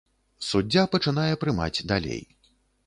[0.49, 2.21] Суддзя пачынае прымаць далей.